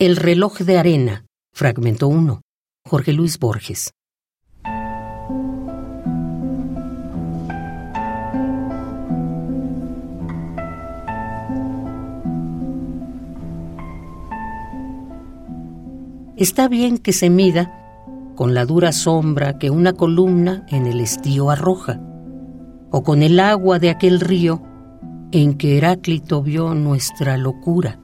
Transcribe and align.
El 0.00 0.14
reloj 0.14 0.58
de 0.58 0.78
arena, 0.78 1.26
fragmento 1.52 2.06
1, 2.06 2.42
Jorge 2.88 3.12
Luis 3.12 3.36
Borges. 3.40 3.90
Está 16.36 16.68
bien 16.68 16.98
que 16.98 17.12
se 17.12 17.28
mida 17.28 17.74
con 18.36 18.54
la 18.54 18.66
dura 18.66 18.92
sombra 18.92 19.58
que 19.58 19.70
una 19.70 19.94
columna 19.94 20.64
en 20.68 20.86
el 20.86 21.00
estío 21.00 21.50
arroja, 21.50 22.00
o 22.92 23.02
con 23.02 23.24
el 23.24 23.40
agua 23.40 23.80
de 23.80 23.90
aquel 23.90 24.20
río 24.20 24.62
en 25.32 25.58
que 25.58 25.76
Heráclito 25.76 26.40
vio 26.40 26.72
nuestra 26.74 27.36
locura, 27.36 27.98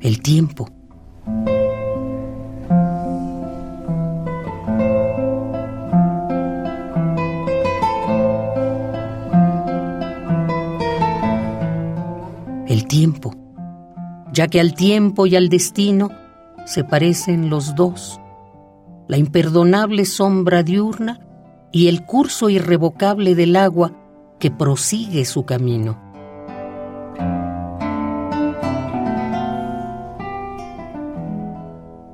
el 0.00 0.22
tiempo 0.22 0.75
el 12.66 12.86
tiempo, 12.86 13.34
ya 14.32 14.48
que 14.48 14.60
al 14.60 14.74
tiempo 14.74 15.26
y 15.26 15.36
al 15.36 15.48
destino 15.48 16.10
se 16.64 16.82
parecen 16.84 17.48
los 17.48 17.74
dos, 17.74 18.20
la 19.08 19.18
imperdonable 19.18 20.04
sombra 20.04 20.62
diurna 20.62 21.20
y 21.70 21.88
el 21.88 22.04
curso 22.04 22.48
irrevocable 22.48 23.34
del 23.34 23.54
agua 23.54 23.92
que 24.38 24.50
prosigue 24.50 25.24
su 25.24 25.44
camino. 25.44 26.02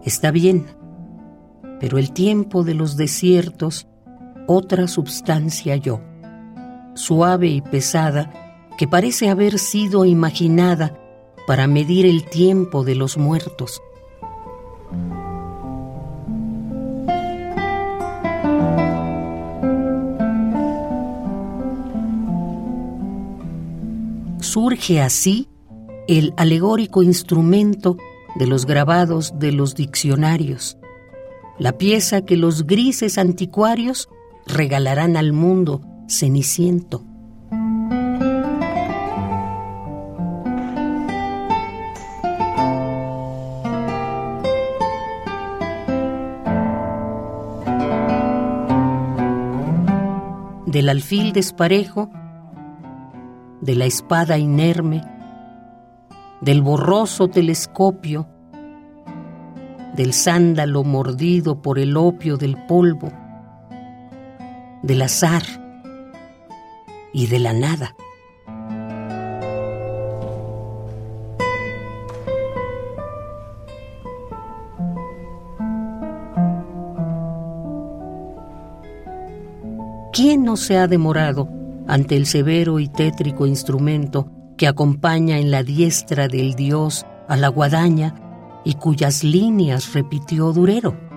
Está 0.05 0.31
bien, 0.33 0.67
pero 1.81 1.97
el 1.97 2.13
tiempo 2.13 2.65
de 2.65 2.75
los 2.75 2.97
desiertos, 2.97 3.87
otra 4.47 4.89
substancia 4.89 5.77
yo, 5.77 6.01
suave 6.95 7.49
y 7.49 7.61
pesada, 7.61 8.52
que 8.77 8.89
parece 8.89 9.29
haber 9.29 9.59
sido 9.59 10.05
imaginada 10.05 10.99
para 11.47 11.67
medir 11.67 12.07
el 12.07 12.25
tiempo 12.25 12.85
de 12.85 12.95
los 12.95 13.17
muertos. 13.17 13.83
Surge 24.41 25.01
así 25.01 25.49
el 26.09 26.35
alegórico 26.37 27.03
instrumento 27.03 27.97
de 28.35 28.47
los 28.47 28.67
grabados 28.67 29.39
de 29.39 29.53
los 29.53 29.75
diccionarios, 29.75 30.77
la 31.59 31.79
pieza 31.79 32.23
que 32.25 32.37
los 32.37 32.67
grises 32.67 33.19
anticuarios 33.19 34.09
regalarán 34.47 35.17
al 35.17 35.33
mundo 35.33 35.81
ceniciento. 36.09 37.05
Del 50.67 50.89
alfil 50.89 51.33
desparejo, 51.33 52.11
de 53.61 53.75
la 53.75 53.85
espada 53.85 54.39
inerme, 54.39 55.03
del 56.41 56.63
borroso 56.63 57.29
telescopio, 57.29 58.29
del 59.95 60.13
sándalo 60.13 60.85
mordido 60.85 61.63
por 61.63 61.79
el 61.79 61.97
opio 61.97 62.37
del 62.37 62.57
polvo, 62.67 63.13
del 64.83 65.03
azar 65.03 65.43
y 67.13 67.27
de 67.27 67.39
la 67.39 67.53
nada. 67.53 67.95
¿Quién 80.13 80.45
no 80.45 80.59
se 80.59 80.77
ha 80.77 80.89
demorado 80.89 81.49
ante 81.89 82.17
el 82.17 82.27
severo 82.27 82.79
y 82.81 82.89
tétrico 82.89 83.47
instrumento 83.47 84.31
que 84.59 84.69
acompaña 84.69 85.39
en 85.39 85.51
la 85.51 85.63
diestra 85.63 86.29
del 86.29 86.55
dios 86.55 87.07
a 87.29 87.37
la 87.39 87.49
guadaña 87.49 88.61
y 88.63 88.75
cuyas 88.75 89.25
líneas 89.25 89.95
repitió 89.95 90.53
Durero? 90.53 91.12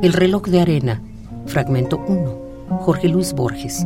El 0.00 0.12
reloj 0.12 0.42
de 0.44 0.60
arena, 0.60 1.02
fragmento 1.46 1.98
1, 1.98 2.78
Jorge 2.82 3.08
Luis 3.08 3.32
Borges. 3.32 3.84